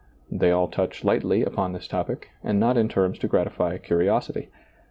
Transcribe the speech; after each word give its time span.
They 0.31 0.49
all 0.49 0.67
touch 0.67 1.03
lightly 1.03 1.43
upon 1.43 1.73
this 1.73 1.87
topic, 1.87 2.31
and 2.43 2.59
not 2.59 2.75
in 2.75 2.89
terms 2.89 3.19
to 3.19 3.27
gratify 3.27 3.77
curiosity. 3.77 4.49